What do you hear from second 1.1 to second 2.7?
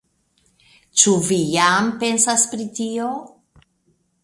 vi jam pensas pri